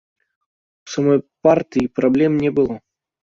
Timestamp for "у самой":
0.87-1.19